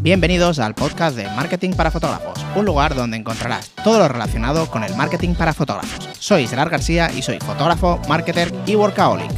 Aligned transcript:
Bienvenidos 0.00 0.60
al 0.60 0.76
podcast 0.76 1.16
de 1.16 1.24
Marketing 1.24 1.72
para 1.72 1.90
Fotógrafos, 1.90 2.38
un 2.54 2.64
lugar 2.64 2.94
donde 2.94 3.16
encontrarás 3.16 3.70
todo 3.82 3.98
lo 3.98 4.06
relacionado 4.06 4.70
con 4.70 4.84
el 4.84 4.94
marketing 4.94 5.34
para 5.34 5.52
fotógrafos. 5.52 6.08
Soy 6.20 6.46
Gerard 6.46 6.70
García 6.70 7.10
y 7.10 7.20
soy 7.20 7.40
fotógrafo, 7.40 8.00
marketer 8.08 8.54
y 8.64 8.76
workaholic. 8.76 9.28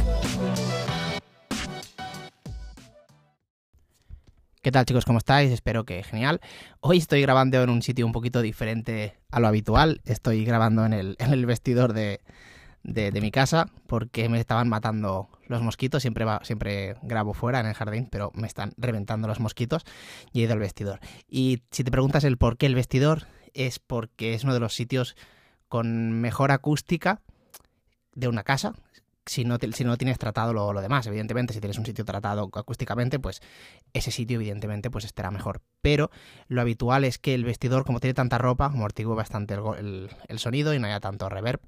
¿Qué 4.61 4.71
tal 4.71 4.85
chicos? 4.85 5.03
¿Cómo 5.03 5.17
estáis? 5.17 5.51
Espero 5.51 5.83
que 5.83 6.03
genial. 6.03 6.39
Hoy 6.79 6.99
estoy 6.99 7.23
grabando 7.23 7.63
en 7.63 7.71
un 7.71 7.81
sitio 7.81 8.05
un 8.05 8.11
poquito 8.11 8.43
diferente 8.43 9.17
a 9.31 9.39
lo 9.39 9.47
habitual. 9.47 10.01
Estoy 10.05 10.45
grabando 10.45 10.85
en 10.85 10.93
el, 10.93 11.45
vestidor 11.47 11.93
de, 11.93 12.21
mi 12.83 13.31
casa 13.31 13.65
porque 13.87 14.29
me 14.29 14.39
estaban 14.39 14.69
matando 14.69 15.27
los 15.51 15.61
mosquitos. 15.61 16.01
Siempre, 16.01 16.25
va, 16.25 16.41
siempre 16.43 16.95
grabo 17.01 17.33
fuera 17.33 17.59
en 17.59 17.67
el 17.67 17.73
jardín, 17.73 18.07
pero 18.09 18.31
me 18.33 18.47
están 18.47 18.73
reventando 18.77 19.27
los 19.27 19.39
mosquitos 19.39 19.83
y 20.31 20.41
he 20.41 20.43
ido 20.43 20.53
al 20.53 20.59
vestidor. 20.59 20.99
Y 21.27 21.63
si 21.71 21.83
te 21.83 21.91
preguntas 21.91 22.23
el 22.23 22.37
por 22.37 22.57
qué 22.57 22.65
el 22.65 22.75
vestidor, 22.75 23.27
es 23.53 23.79
porque 23.79 24.33
es 24.33 24.43
uno 24.43 24.53
de 24.53 24.59
los 24.59 24.73
sitios 24.73 25.15
con 25.67 26.11
mejor 26.11 26.51
acústica 26.51 27.21
de 28.13 28.27
una 28.27 28.43
casa. 28.43 28.73
Si 29.25 29.45
no, 29.45 29.57
si 29.73 29.83
no 29.83 29.97
tienes 29.97 30.17
tratado 30.17 30.51
lo, 30.51 30.73
demás, 30.81 31.05
evidentemente, 31.05 31.53
si 31.53 31.61
tienes 31.61 31.77
un 31.77 31.85
sitio 31.85 32.03
tratado 32.03 32.49
acústicamente, 32.53 33.19
pues 33.19 33.39
ese 33.93 34.09
sitio, 34.09 34.35
evidentemente, 34.35 34.89
pues 34.89 35.05
estará 35.05 35.29
mejor. 35.29 35.61
Pero 35.81 36.09
lo 36.47 36.59
habitual 36.59 37.03
es 37.03 37.19
que 37.19 37.35
el 37.35 37.45
vestidor, 37.45 37.85
como 37.85 37.99
tiene 37.99 38.15
tanta 38.15 38.39
ropa, 38.39 38.65
amortigua 38.65 39.15
bastante 39.15 39.53
el, 39.53 40.09
el 40.27 40.39
sonido 40.39 40.73
y 40.73 40.79
no 40.79 40.87
haya 40.87 40.99
tanto 40.99 41.29
reverb. 41.29 41.61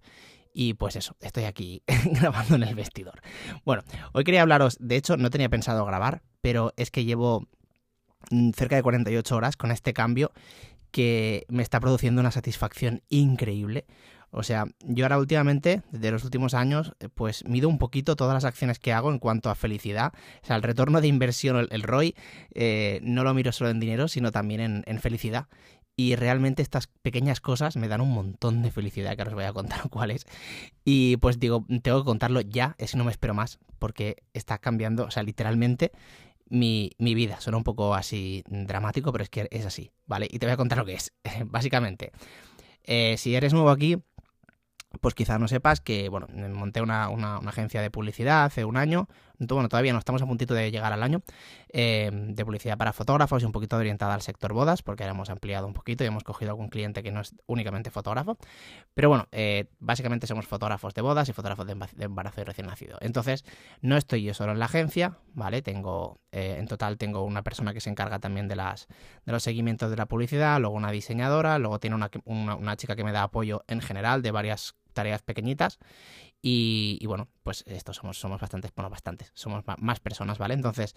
Y 0.53 0.75
pues 0.75 0.95
eso, 0.95 1.15
estoy 1.19 1.45
aquí 1.45 1.81
grabando 2.05 2.55
en 2.55 2.63
el 2.63 2.75
vestidor. 2.75 3.21
Bueno, 3.65 3.83
hoy 4.13 4.23
quería 4.23 4.43
hablaros, 4.43 4.77
de 4.79 4.95
hecho 4.95 5.17
no 5.17 5.31
tenía 5.31 5.49
pensado 5.49 5.83
grabar, 5.85 6.21
pero 6.41 6.73
es 6.77 6.91
que 6.91 7.05
llevo 7.05 7.47
mm, 8.29 8.51
cerca 8.51 8.75
de 8.75 8.83
48 8.83 9.35
horas 9.35 9.57
con 9.57 9.71
este 9.71 9.93
cambio 9.93 10.31
que 10.91 11.45
me 11.49 11.63
está 11.63 11.79
produciendo 11.79 12.21
una 12.21 12.29
satisfacción 12.29 13.01
increíble. 13.09 13.85
O 14.29 14.41
sea, 14.41 14.65
yo 14.81 15.05
ahora 15.05 15.19
últimamente, 15.19 15.83
desde 15.91 16.11
los 16.11 16.23
últimos 16.23 16.53
años, 16.53 16.93
eh, 16.99 17.09
pues 17.13 17.45
mido 17.45 17.69
un 17.69 17.77
poquito 17.77 18.15
todas 18.15 18.33
las 18.33 18.45
acciones 18.45 18.79
que 18.79 18.91
hago 18.91 19.11
en 19.11 19.19
cuanto 19.19 19.49
a 19.49 19.55
felicidad. 19.55 20.11
O 20.41 20.45
sea, 20.45 20.55
el 20.55 20.63
retorno 20.63 21.01
de 21.01 21.07
inversión, 21.07 21.67
el, 21.69 21.83
ROI, 21.83 22.15
eh, 22.53 22.99
no 23.03 23.23
lo 23.23 23.33
miro 23.35 23.51
solo 23.51 23.69
en 23.69 23.79
dinero, 23.79 24.07
sino 24.07 24.31
también 24.31 24.61
en, 24.61 24.83
en 24.87 24.99
felicidad. 24.99 25.47
Y 25.95 26.15
realmente 26.15 26.63
estas 26.63 26.87
pequeñas 26.87 27.39
cosas 27.39 27.75
me 27.75 27.87
dan 27.87 28.01
un 28.01 28.11
montón 28.11 28.63
de 28.63 28.71
felicidad, 28.71 29.15
que 29.15 29.21
ahora 29.21 29.31
os 29.31 29.35
voy 29.35 29.43
a 29.43 29.53
contar 29.53 29.81
cuáles. 29.89 30.25
Y 30.83 31.17
pues 31.17 31.39
digo, 31.39 31.65
tengo 31.81 31.99
que 31.99 32.05
contarlo 32.05 32.41
ya, 32.41 32.75
es 32.79 32.95
no 32.95 33.03
me 33.03 33.11
espero 33.11 33.33
más, 33.33 33.59
porque 33.79 34.23
está 34.33 34.57
cambiando, 34.57 35.05
o 35.05 35.11
sea, 35.11 35.23
literalmente 35.23 35.91
mi, 36.49 36.91
mi, 36.97 37.15
vida. 37.15 37.39
Suena 37.41 37.57
un 37.57 37.63
poco 37.63 37.95
así 37.95 38.43
dramático, 38.47 39.11
pero 39.11 39.23
es 39.23 39.29
que 39.29 39.47
es 39.51 39.65
así, 39.65 39.91
¿vale? 40.05 40.27
Y 40.29 40.39
te 40.39 40.45
voy 40.45 40.53
a 40.53 40.57
contar 40.57 40.77
lo 40.77 40.85
que 40.85 40.93
es, 40.93 41.13
básicamente. 41.45 42.11
Eh, 42.83 43.15
si 43.17 43.35
eres 43.35 43.53
nuevo 43.53 43.69
aquí, 43.69 43.97
pues 45.01 45.15
quizás 45.15 45.39
no 45.39 45.47
sepas 45.47 45.81
que, 45.81 46.09
bueno, 46.09 46.27
monté 46.53 46.81
una, 46.81 47.09
una, 47.09 47.37
agencia 47.37 47.81
de 47.81 47.91
publicidad 47.91 48.45
hace 48.45 48.65
un 48.65 48.77
año, 48.77 49.07
bueno, 49.39 49.69
todavía 49.69 49.93
no 49.93 49.99
estamos 49.99 50.21
a 50.21 50.25
puntito 50.25 50.53
de 50.53 50.71
llegar 50.71 50.93
al 50.93 51.03
año, 51.03 51.21
eh, 51.69 52.09
de 52.11 52.45
publicidad 52.45 52.77
para 52.77 52.93
fotógrafos 52.93 53.43
y 53.43 53.45
un 53.45 53.51
poquito 53.51 53.77
orientada 53.77 54.13
al 54.13 54.21
sector 54.21 54.53
bodas, 54.53 54.81
porque 54.81 55.03
ahora 55.03 55.13
hemos 55.13 55.29
ampliado 55.29 55.67
un 55.67 55.73
poquito 55.73 56.03
y 56.03 56.07
hemos 56.07 56.23
cogido 56.23 56.51
algún 56.51 56.69
cliente 56.69 57.03
que 57.03 57.11
no 57.11 57.21
es 57.21 57.35
únicamente 57.45 57.91
fotógrafo, 57.91 58.37
pero 58.93 59.09
bueno, 59.09 59.27
eh, 59.31 59.65
básicamente 59.79 60.27
somos 60.27 60.47
fotógrafos 60.47 60.93
de 60.93 61.01
bodas 61.01 61.29
y 61.29 61.33
fotógrafos 61.33 61.65
de 61.67 62.03
embarazo 62.03 62.41
y 62.41 62.43
recién 62.43 62.67
nacido. 62.67 62.97
Entonces, 63.01 63.43
no 63.81 63.97
estoy 63.97 64.23
yo 64.23 64.33
solo 64.33 64.51
en 64.51 64.59
la 64.59 64.65
agencia, 64.65 65.17
¿vale? 65.33 65.61
Tengo, 65.61 66.19
eh, 66.31 66.55
en 66.59 66.67
total 66.67 66.97
tengo 66.97 67.23
una 67.23 67.43
persona 67.43 67.73
que 67.73 67.81
se 67.81 67.89
encarga 67.89 68.19
también 68.19 68.47
de, 68.47 68.55
las, 68.55 68.87
de 69.25 69.31
los 69.31 69.43
seguimientos 69.43 69.89
de 69.89 69.97
la 69.97 70.05
publicidad, 70.05 70.59
luego 70.59 70.75
una 70.75 70.91
diseñadora, 70.91 71.59
luego 71.59 71.79
tiene 71.79 71.95
una, 71.95 72.09
una, 72.25 72.55
una 72.55 72.77
chica 72.77 72.95
que 72.95 73.03
me 73.03 73.11
da 73.11 73.23
apoyo 73.23 73.63
en 73.67 73.81
general 73.81 74.21
de 74.21 74.31
varias 74.31 74.75
tareas 74.93 75.21
pequeñitas. 75.21 75.79
Y, 76.41 77.05
bueno, 77.05 77.29
pues 77.43 77.63
estos 77.67 77.97
somos, 77.97 78.19
somos 78.19 78.41
bastantes, 78.41 78.71
bueno, 78.75 78.89
bastantes, 78.89 79.31
somos 79.33 79.63
más 79.77 79.99
personas, 79.99 80.37
¿vale? 80.37 80.53
Entonces, 80.53 80.93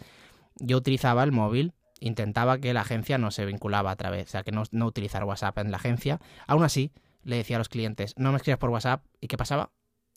yo 0.56 0.76
utilizaba 0.76 1.22
el 1.22 1.32
móvil, 1.32 1.72
intentaba 2.00 2.58
que 2.58 2.74
la 2.74 2.80
agencia 2.80 3.16
no 3.18 3.30
se 3.30 3.46
vinculaba 3.46 3.90
a 3.90 3.96
través, 3.96 4.28
o 4.28 4.30
sea, 4.30 4.42
que 4.42 4.52
no, 4.52 4.64
no 4.72 4.86
utilizar 4.86 5.24
WhatsApp 5.24 5.58
en 5.58 5.70
la 5.70 5.76
agencia. 5.76 6.20
Aún 6.46 6.64
así, 6.64 6.92
le 7.22 7.36
decía 7.36 7.56
a 7.56 7.58
los 7.58 7.68
clientes, 7.68 8.14
no 8.16 8.32
me 8.32 8.38
escribas 8.38 8.58
por 8.58 8.70
WhatsApp. 8.70 9.04
¿Y 9.20 9.28
qué 9.28 9.36
pasaba? 9.36 9.70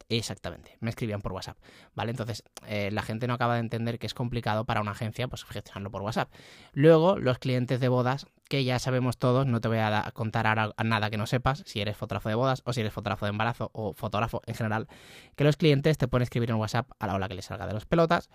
Exactamente, 0.07 0.75
me 0.79 0.89
escribían 0.89 1.21
por 1.21 1.33
WhatsApp, 1.33 1.57
¿vale? 1.93 2.11
Entonces, 2.11 2.43
eh, 2.65 2.89
la 2.91 3.03
gente 3.03 3.27
no 3.27 3.33
acaba 3.35 3.55
de 3.55 3.59
entender 3.59 3.99
que 3.99 4.07
es 4.07 4.15
complicado 4.15 4.65
para 4.65 4.81
una 4.81 4.91
agencia, 4.91 5.27
pues 5.27 5.43
gestionarlo 5.43 5.91
por 5.91 6.01
WhatsApp. 6.01 6.31
Luego, 6.73 7.17
los 7.17 7.37
clientes 7.37 7.79
de 7.79 7.89
bodas, 7.89 8.25
que 8.49 8.63
ya 8.63 8.79
sabemos 8.79 9.17
todos, 9.17 9.45
no 9.45 9.61
te 9.61 9.67
voy 9.67 9.77
a 9.77 10.11
contar 10.13 10.47
ahora 10.47 10.73
nada 10.83 11.09
que 11.09 11.17
no 11.17 11.27
sepas, 11.27 11.63
si 11.67 11.81
eres 11.81 11.95
fotógrafo 11.95 12.29
de 12.29 12.35
bodas 12.35 12.63
o 12.65 12.73
si 12.73 12.81
eres 12.81 12.91
fotógrafo 12.91 13.25
de 13.25 13.29
embarazo 13.29 13.69
o 13.73 13.93
fotógrafo 13.93 14.41
en 14.47 14.55
general, 14.55 14.87
que 15.35 15.43
los 15.43 15.55
clientes 15.55 15.97
te 15.99 16.07
pueden 16.07 16.23
escribir 16.23 16.49
en 16.49 16.55
WhatsApp 16.57 16.89
a 16.99 17.07
la 17.07 17.13
hora 17.13 17.29
que 17.29 17.35
les 17.35 17.45
salga 17.45 17.67
de 17.67 17.73
los 17.73 17.85
pelotas. 17.85 18.29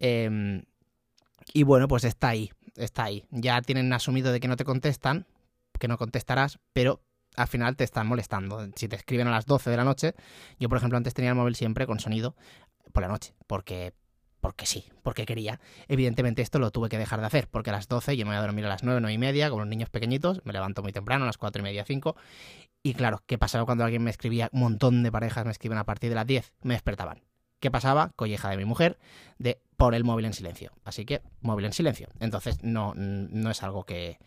Em, 0.00 0.64
y 1.52 1.62
bueno, 1.62 1.86
pues 1.86 2.02
está 2.02 2.28
ahí, 2.28 2.50
está 2.74 3.04
ahí. 3.04 3.24
Ya 3.30 3.62
tienen 3.62 3.92
asumido 3.92 4.32
de 4.32 4.40
que 4.40 4.48
no 4.48 4.56
te 4.56 4.64
contestan, 4.64 5.26
que 5.78 5.86
no 5.86 5.98
contestarás, 5.98 6.58
pero 6.72 7.00
al 7.36 7.46
final 7.46 7.76
te 7.76 7.84
están 7.84 8.08
molestando. 8.08 8.66
Si 8.74 8.88
te 8.88 8.96
escriben 8.96 9.28
a 9.28 9.30
las 9.30 9.46
12 9.46 9.70
de 9.70 9.76
la 9.76 9.84
noche, 9.84 10.14
yo 10.58 10.68
por 10.68 10.78
ejemplo 10.78 10.98
antes 10.98 11.14
tenía 11.14 11.30
el 11.30 11.36
móvil 11.36 11.54
siempre 11.54 11.86
con 11.86 12.00
sonido 12.00 12.34
por 12.92 13.02
la 13.02 13.08
noche, 13.08 13.34
porque 13.46 13.94
porque 14.44 14.66
sí, 14.66 14.84
porque 15.02 15.24
quería. 15.24 15.58
Evidentemente 15.88 16.42
esto 16.42 16.58
lo 16.58 16.70
tuve 16.70 16.90
que 16.90 16.98
dejar 16.98 17.18
de 17.18 17.24
hacer, 17.24 17.48
porque 17.48 17.70
a 17.70 17.72
las 17.72 17.88
12 17.88 18.14
yo 18.14 18.26
me 18.26 18.32
voy 18.32 18.36
a 18.36 18.42
dormir 18.42 18.66
a 18.66 18.68
las 18.68 18.82
9, 18.82 19.00
9 19.00 19.14
y 19.14 19.16
media, 19.16 19.48
con 19.48 19.58
los 19.60 19.66
niños 19.66 19.88
pequeñitos, 19.88 20.42
me 20.44 20.52
levanto 20.52 20.82
muy 20.82 20.92
temprano, 20.92 21.24
a 21.24 21.26
las 21.26 21.38
4 21.38 21.60
y 21.60 21.62
media, 21.62 21.86
5. 21.86 22.14
Y 22.82 22.92
claro, 22.92 23.22
¿qué 23.26 23.38
pasaba 23.38 23.64
cuando 23.64 23.84
alguien 23.84 24.04
me 24.04 24.10
escribía? 24.10 24.50
Un 24.52 24.60
montón 24.60 25.02
de 25.02 25.10
parejas 25.10 25.46
me 25.46 25.50
escriben 25.50 25.78
a 25.78 25.84
partir 25.84 26.10
de 26.10 26.16
las 26.16 26.26
10, 26.26 26.52
me 26.60 26.74
despertaban. 26.74 27.22
¿Qué 27.58 27.70
pasaba? 27.70 28.10
Colleja 28.16 28.50
de 28.50 28.58
mi 28.58 28.66
mujer 28.66 28.98
de 29.38 29.62
por 29.78 29.94
el 29.94 30.04
móvil 30.04 30.26
en 30.26 30.34
silencio. 30.34 30.72
Así 30.84 31.06
que 31.06 31.22
móvil 31.40 31.64
en 31.64 31.72
silencio. 31.72 32.10
Entonces 32.20 32.62
no, 32.62 32.92
no 32.94 33.50
es 33.50 33.62
algo 33.62 33.84
que, 33.84 34.18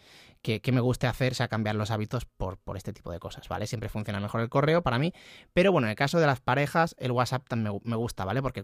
que, 0.42 0.62
me 0.72 0.82
guste 0.82 1.08
hacer 1.08 1.36
sea 1.36 1.48
cambiar 1.48 1.76
los 1.76 1.92
hábitos 1.92 2.26
por, 2.26 2.58
por, 2.58 2.78
este 2.78 2.94
tipo 2.94 3.12
de 3.12 3.20
cosas, 3.20 3.48
¿vale? 3.48 3.68
Siempre 3.68 3.90
funciona 3.90 4.20
mejor 4.20 4.42
el 4.42 4.50
correo 4.50 4.82
para 4.82 5.00
mí, 5.00 5.14
pero 5.54 5.72
bueno, 5.72 5.88
en 5.88 5.92
el 5.92 5.96
caso 5.96 6.20
de 6.20 6.28
las 6.28 6.40
parejas, 6.40 6.96
el 7.00 7.12
WhatsApp 7.12 7.48
también 7.48 7.80
me, 7.84 7.96
gusta, 7.96 8.26
¿vale? 8.26 8.42
Porque 8.42 8.62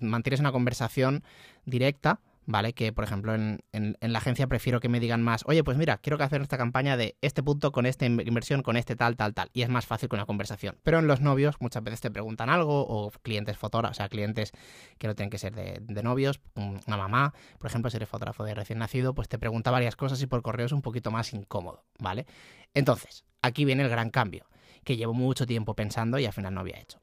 mantienes 0.00 0.40
una 0.40 0.52
conversación 0.52 1.24
directa 1.64 2.20
¿vale? 2.46 2.72
Que, 2.72 2.92
por 2.92 3.04
ejemplo, 3.04 3.34
en, 3.34 3.60
en, 3.72 3.96
la 4.00 4.18
agencia 4.18 4.46
prefiero 4.46 4.80
que 4.80 4.88
me 4.88 5.00
digan 5.00 5.22
más, 5.22 5.42
oye, 5.46 5.62
pues 5.64 5.76
mira, 5.76 5.98
quiero 5.98 6.16
que 6.16 6.24
hacer 6.24 6.40
esta 6.40 6.56
campaña 6.56 6.96
de 6.96 7.16
este 7.20 7.42
punto 7.42 7.72
con 7.72 7.86
esta 7.86 8.06
inversión, 8.06 8.62
con 8.62 8.76
este 8.76 8.96
tal, 8.96 9.16
tal, 9.16 9.34
tal. 9.34 9.50
Y 9.52 9.62
es 9.62 9.68
más 9.68 9.86
fácil 9.86 10.08
con 10.08 10.18
una 10.18 10.26
conversación. 10.26 10.78
Pero 10.82 11.00
en 11.00 11.06
los 11.06 11.20
novios 11.20 11.56
muchas 11.60 11.82
veces 11.82 12.00
te 12.00 12.10
preguntan 12.10 12.48
algo, 12.48 12.86
o 12.86 13.10
clientes 13.10 13.58
fotógrafos, 13.58 13.96
o 13.96 13.98
sea, 13.98 14.08
clientes 14.08 14.52
que 14.98 15.08
no 15.08 15.14
tienen 15.14 15.30
que 15.30 15.38
ser 15.38 15.54
de, 15.54 15.78
de, 15.82 16.02
novios, 16.02 16.40
una 16.54 16.96
mamá, 16.96 17.34
por 17.58 17.68
ejemplo, 17.68 17.90
si 17.90 17.96
eres 17.96 18.08
fotógrafo 18.08 18.44
de 18.44 18.54
recién 18.54 18.78
nacido, 18.78 19.14
pues 19.14 19.28
te 19.28 19.38
pregunta 19.38 19.70
varias 19.70 19.96
cosas 19.96 20.22
y 20.22 20.26
por 20.26 20.42
correo 20.42 20.66
es 20.66 20.72
un 20.72 20.82
poquito 20.82 21.10
más 21.10 21.32
incómodo, 21.34 21.84
¿vale? 21.98 22.26
Entonces, 22.74 23.24
aquí 23.42 23.64
viene 23.64 23.82
el 23.82 23.88
gran 23.88 24.10
cambio, 24.10 24.46
que 24.84 24.96
llevo 24.96 25.14
mucho 25.14 25.46
tiempo 25.46 25.74
pensando 25.74 26.18
y 26.18 26.26
al 26.26 26.32
final 26.32 26.54
no 26.54 26.60
había 26.60 26.78
hecho. 26.78 27.00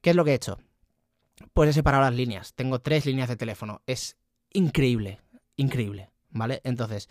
¿Qué 0.00 0.10
es 0.10 0.16
lo 0.16 0.24
que 0.24 0.32
he 0.32 0.34
hecho? 0.34 0.58
Pues 1.52 1.70
he 1.70 1.72
separado 1.72 2.04
las 2.04 2.14
líneas. 2.14 2.54
Tengo 2.54 2.80
tres 2.80 3.04
líneas 3.06 3.28
de 3.28 3.36
teléfono. 3.36 3.82
Es 3.86 4.16
increíble, 4.56 5.20
increíble, 5.56 6.10
¿vale? 6.30 6.60
Entonces, 6.64 7.08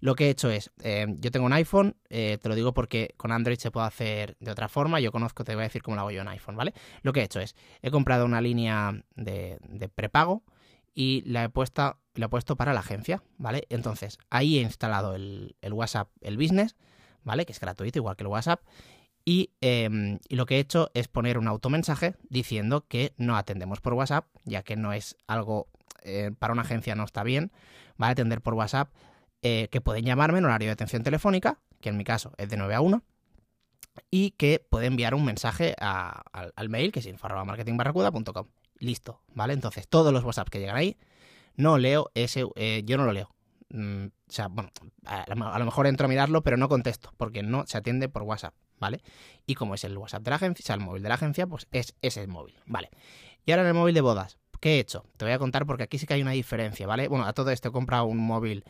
lo 0.00 0.14
que 0.14 0.26
he 0.26 0.30
hecho 0.30 0.50
es, 0.50 0.70
eh, 0.82 1.06
yo 1.18 1.30
tengo 1.30 1.46
un 1.46 1.52
iPhone, 1.52 1.96
eh, 2.08 2.38
te 2.40 2.48
lo 2.48 2.54
digo 2.54 2.72
porque 2.72 3.14
con 3.16 3.32
Android 3.32 3.58
se 3.58 3.70
puede 3.70 3.86
hacer 3.86 4.36
de 4.40 4.50
otra 4.50 4.68
forma, 4.68 5.00
yo 5.00 5.10
conozco, 5.10 5.44
te 5.44 5.54
voy 5.54 5.62
a 5.62 5.64
decir 5.68 5.82
cómo 5.82 5.96
lo 5.96 6.02
hago 6.02 6.10
yo 6.10 6.22
en 6.22 6.28
iPhone, 6.28 6.56
¿vale? 6.56 6.74
Lo 7.02 7.12
que 7.12 7.20
he 7.20 7.24
hecho 7.24 7.40
es, 7.40 7.56
he 7.82 7.90
comprado 7.90 8.24
una 8.24 8.40
línea 8.40 9.02
de, 9.14 9.58
prepago 9.94 10.42
y 10.94 11.22
la 11.26 11.44
he, 11.44 11.48
puesto, 11.48 11.98
la 12.14 12.26
he 12.26 12.28
puesto 12.28 12.56
para 12.56 12.72
la 12.72 12.80
agencia, 12.80 13.22
¿vale? 13.38 13.66
Entonces, 13.70 14.18
ahí 14.30 14.58
he 14.58 14.62
instalado 14.62 15.14
el, 15.14 15.54
WhatsApp, 15.70 16.10
el 16.20 16.36
Business, 16.36 16.76
¿vale? 17.22 17.46
Que 17.46 17.52
es 17.52 17.60
gratuito, 17.60 17.98
igual 17.98 18.16
que 18.16 18.24
el 18.24 18.28
WhatsApp. 18.28 18.60
Y, 19.24 19.50
em, 19.60 20.18
y, 20.28 20.36
lo 20.36 20.46
que 20.46 20.56
he 20.56 20.58
hecho 20.60 20.90
es 20.94 21.06
poner 21.06 21.38
un 21.38 21.48
automensaje 21.48 22.14
diciendo 22.30 22.86
que 22.88 23.12
no 23.18 23.36
atendemos 23.36 23.80
por 23.80 23.94
WhatsApp, 23.94 24.26
ya 24.44 24.62
que 24.62 24.76
no 24.76 24.92
es 24.92 25.16
algo 25.26 25.68
eh, 26.02 26.30
para 26.38 26.52
una 26.52 26.62
agencia 26.62 26.94
no 26.94 27.04
está 27.04 27.22
bien, 27.22 27.52
va 28.00 28.08
a 28.08 28.10
atender 28.10 28.40
por 28.40 28.54
WhatsApp, 28.54 28.90
eh, 29.42 29.68
que 29.70 29.80
pueden 29.80 30.04
llamarme 30.04 30.38
en 30.38 30.44
horario 30.44 30.68
de 30.68 30.72
atención 30.72 31.02
telefónica, 31.02 31.58
que 31.80 31.90
en 31.90 31.96
mi 31.96 32.04
caso 32.04 32.32
es 32.38 32.48
de 32.48 32.56
9 32.56 32.74
a 32.74 32.80
1, 32.80 33.02
y 34.10 34.32
que 34.32 34.64
puede 34.68 34.86
enviar 34.86 35.14
un 35.14 35.24
mensaje 35.24 35.74
al, 35.78 36.68
mail, 36.68 36.92
que 36.92 37.00
es 37.00 37.06
info.marketingbarracuda.com. 37.06 38.46
Listo, 38.78 39.22
¿vale? 39.34 39.54
Entonces, 39.54 39.88
todos 39.88 40.12
los 40.12 40.24
WhatsApp 40.24 40.48
que 40.48 40.60
llegan 40.60 40.76
ahí, 40.76 40.96
no 41.56 41.78
leo 41.78 42.10
ese, 42.14 42.44
eh, 42.56 42.82
yo 42.84 42.96
no 42.96 43.04
lo 43.04 43.12
leo. 43.12 43.34
Mm, 43.70 44.06
o 44.06 44.32
sea, 44.32 44.48
bueno, 44.48 44.70
a, 45.04 45.58
lo 45.58 45.64
mejor 45.64 45.86
entro 45.86 46.06
a 46.06 46.08
mirarlo, 46.08 46.42
pero 46.42 46.56
no 46.56 46.68
contesto, 46.68 47.12
porque 47.16 47.42
no 47.42 47.66
se 47.66 47.78
atiende 47.78 48.08
por 48.08 48.22
WhatsApp, 48.22 48.54
¿vale? 48.78 49.02
Y 49.46 49.54
como 49.54 49.74
es 49.74 49.84
el 49.84 49.96
WhatsApp 49.96 50.22
de 50.22 50.30
la 50.30 50.36
agencia, 50.36 50.62
o 50.62 50.66
sea, 50.66 50.74
el 50.76 50.80
móvil 50.80 51.02
de 51.02 51.08
la 51.08 51.16
agencia, 51.16 51.46
pues 51.46 51.66
es 51.72 51.94
ese 52.00 52.26
móvil, 52.26 52.54
¿vale? 52.66 52.90
Y 53.44 53.52
ahora 53.52 53.62
en 53.62 53.68
el 53.68 53.74
móvil 53.74 53.94
de 53.94 54.00
bodas, 54.00 54.37
¿Qué 54.60 54.76
he 54.76 54.78
hecho? 54.80 55.04
Te 55.16 55.24
voy 55.24 55.32
a 55.32 55.38
contar 55.38 55.66
porque 55.66 55.84
aquí 55.84 55.98
sí 55.98 56.06
que 56.06 56.14
hay 56.14 56.22
una 56.22 56.32
diferencia, 56.32 56.86
¿vale? 56.86 57.08
Bueno, 57.08 57.26
a 57.26 57.32
todo 57.32 57.50
esto 57.50 57.68
he 57.68 57.72
comprado 57.72 58.06
un 58.06 58.18
móvil 58.18 58.64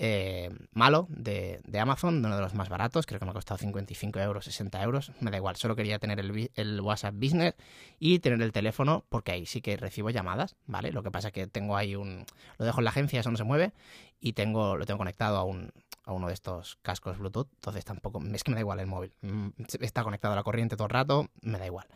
eh, 0.00 0.50
malo 0.72 1.08
de, 1.10 1.60
Amazon, 1.80 2.24
uno 2.24 2.36
de 2.36 2.40
los 2.40 2.54
más 2.54 2.68
baratos, 2.68 3.04
creo 3.04 3.18
que 3.18 3.24
me 3.24 3.32
ha 3.32 3.34
costado 3.34 3.58
55 3.58 4.20
euros, 4.20 4.44
60 4.44 4.80
euros, 4.82 5.12
me 5.20 5.30
da 5.32 5.38
igual, 5.38 5.56
solo 5.56 5.74
quería 5.74 5.98
tener 5.98 6.20
el, 6.20 6.50
el, 6.54 6.80
WhatsApp 6.80 7.14
Business 7.16 7.54
y 7.98 8.20
tener 8.20 8.40
el 8.42 8.52
teléfono 8.52 9.04
porque 9.08 9.32
ahí 9.32 9.44
sí 9.44 9.60
que 9.60 9.76
recibo 9.76 10.10
llamadas, 10.10 10.54
¿vale? 10.66 10.92
Lo 10.92 11.02
que 11.02 11.10
pasa 11.10 11.28
es 11.28 11.34
que 11.34 11.48
tengo 11.48 11.76
ahí 11.76 11.96
un... 11.96 12.24
lo 12.58 12.64
dejo 12.64 12.78
en 12.78 12.84
la 12.84 12.90
agencia, 12.90 13.20
eso 13.20 13.30
no 13.32 13.36
se 13.36 13.44
mueve 13.44 13.72
y 14.20 14.34
tengo 14.34 14.76
lo 14.76 14.86
tengo 14.86 14.98
conectado 14.98 15.36
a 15.36 15.42
un, 15.42 15.72
a 16.04 16.12
uno 16.12 16.28
de 16.28 16.34
estos 16.34 16.78
cascos 16.82 17.18
Bluetooth, 17.18 17.48
entonces 17.54 17.84
tampoco, 17.84 18.22
es 18.32 18.44
que 18.44 18.52
me 18.52 18.54
da 18.54 18.60
igual 18.60 18.78
el 18.78 18.86
móvil, 18.86 19.12
mm, 19.22 19.48
está 19.80 20.04
conectado 20.04 20.32
a 20.34 20.36
la 20.36 20.44
corriente 20.44 20.76
todo 20.76 20.86
el 20.86 20.92
rato, 20.92 21.28
me 21.42 21.58
da 21.58 21.66
igual. 21.66 21.86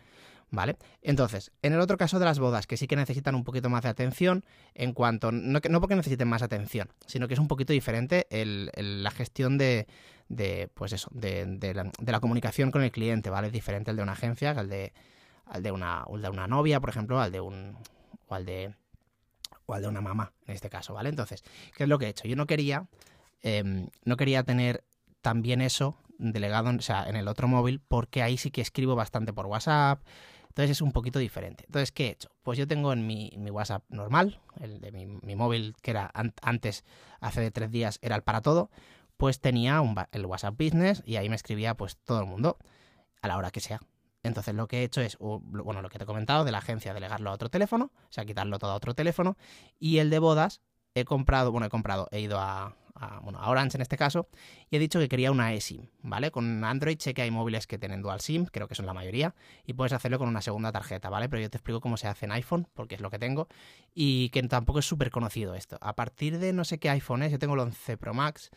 ¿Vale? 0.53 0.77
Entonces, 1.01 1.51
en 1.63 1.73
el 1.73 1.79
otro 1.79 1.97
caso 1.97 2.19
de 2.19 2.25
las 2.25 2.37
bodas, 2.37 2.67
que 2.67 2.77
sí 2.77 2.85
que 2.85 2.95
necesitan 2.95 3.33
un 3.33 3.43
poquito 3.43 3.71
más 3.71 3.81
de 3.81 3.89
atención, 3.89 4.45
en 4.75 4.93
cuanto, 4.93 5.31
no, 5.31 5.59
no 5.67 5.81
porque 5.81 5.95
necesiten 5.95 6.27
más 6.27 6.43
atención, 6.43 6.89
sino 7.07 7.27
que 7.27 7.33
es 7.33 7.39
un 7.39 7.47
poquito 7.47 7.73
diferente 7.73 8.27
el, 8.29 8.69
la 8.75 9.09
gestión 9.09 9.57
de, 9.57 9.87
de, 10.29 10.69
pues 10.75 10.93
eso, 10.93 11.09
de, 11.11 11.47
de, 11.47 11.73
la, 11.73 11.91
de, 11.97 12.11
la, 12.11 12.19
comunicación 12.19 12.69
con 12.69 12.83
el 12.83 12.91
cliente, 12.91 13.31
¿vale? 13.31 13.47
Es 13.47 13.53
diferente 13.53 13.89
el 13.89 13.97
de 13.97 14.03
una 14.03 14.11
agencia 14.11 14.51
al 14.51 14.69
de, 14.69 14.93
de, 15.59 15.71
una, 15.71 16.03
al 16.03 16.21
de 16.21 16.29
una 16.29 16.45
novia, 16.45 16.79
por 16.79 16.89
ejemplo, 16.89 17.19
al 17.19 17.31
de 17.31 17.41
un, 17.41 17.75
o 18.27 18.35
al 18.35 18.45
de, 18.45 18.75
o 19.65 19.73
al 19.73 19.81
de 19.81 19.87
una 19.87 20.01
mamá, 20.01 20.33
en 20.45 20.53
este 20.53 20.69
caso, 20.69 20.93
¿vale? 20.93 21.09
Entonces, 21.09 21.43
¿qué 21.75 21.85
es 21.85 21.89
lo 21.89 21.97
que 21.97 22.05
he 22.05 22.09
hecho? 22.09 22.27
Yo 22.27 22.35
no 22.35 22.45
quería, 22.45 22.85
eh, 23.41 23.87
no 24.05 24.17
quería 24.17 24.43
tener 24.43 24.83
también 25.23 25.61
eso 25.61 25.97
delegado 26.19 26.69
en 26.69 27.15
el 27.15 27.27
otro 27.27 27.47
móvil, 27.47 27.79
porque 27.79 28.21
ahí 28.21 28.37
sí 28.37 28.51
que 28.51 28.61
escribo 28.61 28.95
bastante 28.95 29.33
por 29.33 29.47
WhatsApp, 29.47 29.99
entonces 30.53 30.77
es 30.77 30.81
un 30.81 30.91
poquito 30.91 31.17
diferente. 31.17 31.63
Entonces, 31.65 31.91
¿qué 31.91 32.05
he 32.05 32.09
hecho? 32.11 32.29
Pues 32.43 32.59
yo 32.59 32.67
tengo 32.67 32.93
en 32.93 33.07
mi, 33.07 33.31
WhatsApp 33.49 33.83
normal, 33.89 34.39
el 34.59 34.79
de 34.81 34.91
mi, 34.91 35.35
móvil 35.35 35.75
que 35.81 35.89
era 35.89 36.11
antes, 36.43 36.85
hace 37.21 37.49
tres 37.49 37.71
días, 37.71 37.97
era 38.03 38.15
el 38.15 38.21
para 38.21 38.41
todo, 38.41 38.69
pues 39.17 39.39
tenía 39.39 39.81
el 40.11 40.25
WhatsApp 40.27 40.53
Business 40.55 41.01
y 41.07 41.15
ahí 41.15 41.27
me 41.27 41.35
escribía 41.35 41.73
pues 41.73 41.97
todo 41.97 42.19
el 42.19 42.27
mundo 42.27 42.59
a 43.23 43.27
la 43.27 43.37
hora 43.37 43.49
que 43.49 43.61
sea. 43.61 43.79
Entonces 44.21 44.53
lo 44.53 44.67
que 44.67 44.81
he 44.81 44.83
hecho 44.83 45.01
es, 45.01 45.17
bueno, 45.17 45.81
lo 45.81 45.89
que 45.89 45.97
te 45.97 46.03
he 46.03 46.07
comentado 46.07 46.45
de 46.45 46.51
la 46.51 46.59
agencia, 46.59 46.93
delegarlo 46.93 47.31
a 47.31 47.33
otro 47.33 47.49
teléfono, 47.49 47.85
o 47.85 48.11
sea, 48.11 48.23
quitarlo 48.23 48.59
todo 48.59 48.73
a 48.73 48.75
otro 48.75 48.93
teléfono. 48.93 49.37
Y 49.79 49.97
el 49.97 50.11
de 50.11 50.19
bodas, 50.19 50.61
he 50.93 51.03
comprado, 51.03 51.51
bueno, 51.51 51.65
he 51.65 51.69
comprado, 51.71 52.09
he 52.11 52.19
ido 52.19 52.39
a, 52.39 52.75
a, 52.95 53.19
bueno, 53.19 53.39
a 53.39 53.49
Orange 53.49 53.77
en 53.77 53.81
este 53.81 53.97
caso, 53.97 54.29
y 54.69 54.75
he 54.75 54.79
dicho 54.79 54.99
que 54.99 55.09
quería 55.09 55.31
una 55.31 55.53
eSIM, 55.53 55.87
¿vale? 56.01 56.31
Con 56.31 56.63
Android 56.63 56.97
sé 56.99 57.13
que 57.13 57.21
hay 57.21 57.31
móviles 57.31 57.67
que 57.67 57.77
tienen 57.77 58.01
dual 58.01 58.21
SIM, 58.21 58.45
creo 58.45 58.67
que 58.67 58.75
son 58.75 58.85
la 58.85 58.93
mayoría, 58.93 59.35
y 59.65 59.73
puedes 59.73 59.93
hacerlo 59.93 60.19
con 60.19 60.27
una 60.27 60.41
segunda 60.41 60.71
tarjeta, 60.71 61.09
¿vale? 61.09 61.29
Pero 61.29 61.41
yo 61.41 61.49
te 61.49 61.57
explico 61.57 61.81
cómo 61.81 61.97
se 61.97 62.07
hace 62.07 62.25
en 62.25 62.31
iPhone, 62.31 62.67
porque 62.73 62.95
es 62.95 63.01
lo 63.01 63.09
que 63.09 63.19
tengo, 63.19 63.47
y 63.93 64.29
que 64.29 64.43
tampoco 64.43 64.79
es 64.79 64.85
súper 64.85 65.09
conocido 65.09 65.55
esto. 65.55 65.77
A 65.81 65.95
partir 65.95 66.39
de 66.39 66.53
no 66.53 66.65
sé 66.65 66.79
qué 66.79 66.89
iPhone 66.89 67.23
es, 67.23 67.31
yo 67.31 67.39
tengo 67.39 67.55
el 67.55 67.61
11 67.61 67.97
Pro 67.97 68.13
Max, 68.13 68.51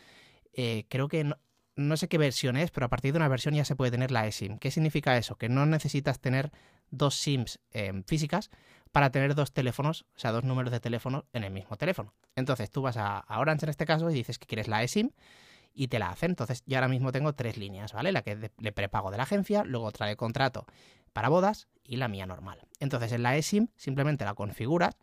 eh, 0.53 0.87
creo 0.89 1.09
que 1.09 1.31
no, 1.77 1.97
sé 1.97 2.09
qué 2.09 2.19
versión 2.19 2.56
es, 2.56 2.71
pero 2.71 2.87
a 2.87 2.89
partir 2.89 3.12
de 3.12 3.19
una 3.19 3.29
versión 3.29 3.55
ya 3.55 3.65
se 3.65 3.77
puede 3.77 3.91
tener 3.91 4.11
la 4.11 4.27
eSIM. 4.27 4.59
¿Qué 4.59 4.71
significa 4.71 5.17
eso? 5.19 5.37
Que 5.37 5.49
no 5.49 5.67
necesitas 5.67 6.21
tener 6.21 6.50
dos 6.91 7.15
SIMs 7.17 7.61
eh, 7.73 8.03
físicas, 8.06 8.50
para 8.93 9.11
tener 9.11 9.35
dos 9.35 9.53
teléfonos, 9.53 10.06
o 10.15 10.19
sea, 10.19 10.33
dos 10.33 10.44
números 10.44 10.73
de 10.73 10.81
teléfono 10.81 11.27
en 11.33 11.44
el 11.44 11.53
mismo 11.53 11.77
teléfono. 11.77 12.15
Entonces 12.35 12.71
tú 12.71 12.83
vas 12.83 12.97
a, 12.97 13.25
Orange 13.29 13.67
en 13.67 13.71
este 13.71 13.87
caso 13.87 14.11
y 14.11 14.15
dices 14.15 14.38
que 14.38 14.47
quieres 14.47 14.69
la 14.69 14.83
eSIM 14.83 15.11
y 15.75 15.88
te 15.88 15.99
la 15.99 16.11
hacen. 16.11 16.31
Entonces 16.33 16.62
yo 16.67 16.77
ahora 16.77 16.88
mismo 16.88 17.12
tengo 17.12 17.35
tres 17.35 17.56
líneas, 17.56 17.93
¿vale? 17.93 18.12
La 18.12 18.23
que 18.23 18.50
le 18.59 18.73
prepago 18.73 19.11
de 19.11 19.19
la 19.19 19.25
agencia, 19.25 19.65
luego 19.65 19.93
trae 19.93 20.17
contrato 20.17 20.67
para 21.12 21.29
bodas 21.29 21.69
y 21.85 21.97
la 21.97 22.09
mía 22.09 22.27
normal. 22.27 22.67
Entonces 22.81 23.12
en 23.12 23.23
la 23.23 23.37
eSIM 23.37 23.69
simplemente 23.77 24.25
la 24.25 24.35
configuras, 24.35 24.97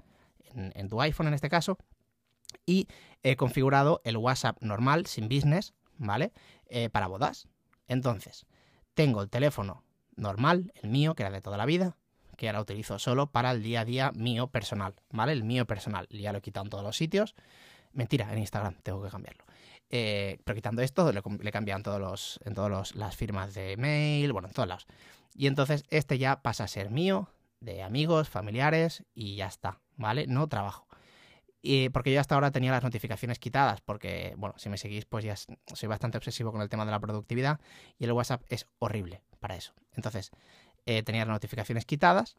en, 0.54 0.90
tu 0.90 1.02
iPhone 1.02 1.28
en 1.28 1.34
este 1.34 1.50
caso, 1.50 1.78
y 2.66 2.88
he 3.24 3.36
configurado 3.36 4.02
el 4.04 4.18
WhatsApp 4.18 4.58
normal, 4.62 5.08
sin 5.08 5.28
business, 5.28 5.74
¿vale? 5.98 6.32
Eh, 6.68 6.90
para 6.90 7.08
bodas. 7.08 7.48
Entonces, 7.88 8.46
tengo 8.94 9.22
el 9.22 9.30
teléfono 9.30 9.84
normal, 10.16 10.72
el 10.76 10.90
mío, 10.90 11.16
que 11.16 11.24
era 11.24 11.32
de 11.32 11.42
toda 11.42 11.58
la 11.58 11.66
vida, 11.66 11.98
que 12.44 12.50
ahora 12.50 12.60
utilizo 12.60 13.00
solo 13.00 13.32
para 13.32 13.52
el 13.52 13.64
día 13.64 13.80
a 13.80 13.86
día 13.86 14.12
mío 14.12 14.48
personal, 14.48 14.96
¿vale? 15.12 15.32
El 15.32 15.46
mío 15.46 15.66
personal. 15.66 16.10
Ya 16.10 16.34
lo 16.34 16.40
he 16.40 16.42
quitado 16.42 16.66
en 16.66 16.70
todos 16.70 16.84
los 16.84 16.98
sitios. 16.98 17.36
Mentira, 17.94 18.34
en 18.34 18.40
Instagram 18.40 18.76
tengo 18.84 19.02
que 19.02 19.10
cambiarlo. 19.10 19.46
Eh, 19.90 20.40
pero 20.44 20.54
quitando 20.54 20.82
esto, 20.82 21.10
le, 21.14 21.22
he 21.22 21.52
cambiado 21.54 21.78
en 21.78 21.84
todos 21.84 22.02
los, 22.02 22.42
en 22.44 22.54
todas 22.54 22.96
las 22.96 23.16
firmas 23.16 23.54
de 23.54 23.78
mail, 23.78 24.34
bueno, 24.34 24.50
en 24.50 24.54
todos 24.54 24.68
lados. 24.68 24.88
Y 25.34 25.48
entonces 25.48 25.86
este 25.90 26.18
ya 26.18 26.42
pasa 26.42 26.66
a 26.66 26.68
ser 26.68 26.90
mío, 26.90 27.30
de 27.62 27.82
amigos, 27.82 28.28
familiares 28.28 29.06
y 29.14 29.38
ya 29.38 29.48
está, 29.48 29.80
¿vale? 29.96 30.28
No 30.28 30.50
trabajo. 30.50 30.86
Y 31.62 31.88
porque 31.90 32.12
yo 32.12 32.20
hasta 32.20 32.36
ahora 32.36 32.52
tenía 32.52 32.72
las 32.72 32.84
notificaciones 32.84 33.40
quitadas, 33.40 33.80
porque, 33.80 34.34
bueno, 34.36 34.54
si 34.58 34.68
me 34.68 34.78
seguís, 34.78 35.06
pues 35.06 35.24
ya 35.24 35.38
soy 35.38 35.88
bastante 35.88 36.18
obsesivo 36.18 36.52
con 36.52 36.62
el 36.62 36.68
tema 36.68 36.84
de 36.84 36.92
la 36.92 37.00
productividad 37.00 37.62
y 37.98 38.04
el 38.04 38.12
WhatsApp 38.12 38.44
es 38.50 38.68
horrible 38.80 39.22
para 39.40 39.56
eso. 39.56 39.74
Entonces, 39.94 40.32
eh, 40.86 41.04
tenía 41.04 41.26
las 41.26 41.34
notificaciones 41.34 41.86
quitadas 41.86 42.38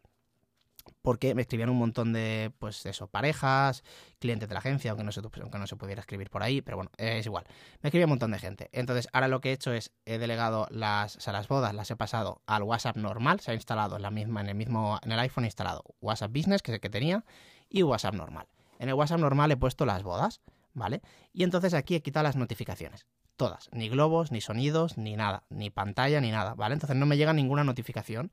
porque 1.03 1.35
me 1.35 1.43
escribían 1.43 1.71
un 1.71 1.79
montón 1.79 2.13
de, 2.13 2.53
pues 2.59 2.85
eso, 2.87 3.07
parejas, 3.07 3.83
clientes 4.19 4.49
de 4.49 4.55
la 4.55 4.59
agencia, 4.59 4.91
aunque 4.91 5.05
no 5.05 5.13
se, 5.13 5.21
aunque 5.21 5.59
no 5.59 5.67
se 5.67 5.77
pudiera 5.77 6.01
escribir 6.01 6.31
por 6.31 6.43
ahí, 6.43 6.63
pero 6.63 6.77
bueno, 6.77 6.91
es 6.97 7.27
igual. 7.27 7.45
Me 7.81 7.89
escribía 7.89 8.07
un 8.07 8.11
montón 8.11 8.31
de 8.31 8.39
gente. 8.39 8.69
Entonces, 8.73 9.09
ahora 9.13 9.29
lo 9.29 9.41
que 9.41 9.51
he 9.51 9.53
hecho 9.53 9.73
es, 9.73 9.93
he 10.05 10.19
delegado 10.19 10.67
las, 10.71 11.27
o 11.27 11.33
las 11.33 11.49
bodas, 11.49 11.75
las 11.75 11.91
he 11.91 11.97
pasado 11.97 12.43
al 12.47 12.63
WhatsApp 12.63 12.97
normal, 12.97 13.41
se 13.41 13.51
ha 13.51 13.55
instalado 13.55 13.97
en 13.97 14.03
la 14.03 14.11
misma, 14.11 14.41
en 14.41 14.49
el 14.49 14.55
mismo, 14.55 14.99
en 15.03 15.13
el 15.13 15.19
iPhone 15.21 15.45
he 15.45 15.49
instalado 15.49 15.85
WhatsApp 16.01 16.33
Business, 16.33 16.63
que 16.63 16.73
es 16.73 16.75
el 16.77 16.81
que 16.81 16.91
tenía, 16.91 17.25
y 17.69 17.83
WhatsApp 17.83 18.15
normal. 18.15 18.47
En 18.79 18.89
el 18.89 18.95
WhatsApp 18.95 19.21
normal 19.21 19.51
he 19.51 19.57
puesto 19.57 19.87
las 19.87 20.03
bodas, 20.03 20.41
¿vale? 20.73 21.03
Y 21.33 21.45
entonces 21.45 21.75
aquí 21.75 21.95
he 21.95 22.03
quitado 22.03 22.25
las 22.25 22.37
notificaciones 22.37 23.07
todas, 23.37 23.69
ni 23.73 23.89
globos, 23.89 24.33
ni 24.33 24.41
sonidos, 24.41 24.97
ni 24.97 25.17
nada, 25.17 25.45
ni 25.51 25.71
pantalla, 25.71 26.21
ni 26.21 26.31
nada, 26.31 26.55
¿vale? 26.55 26.75
Entonces 26.75 26.97
no 26.97 27.07
me 27.07 27.17
llega 27.17 27.33
ninguna 27.33 27.65
notificación. 27.65 28.33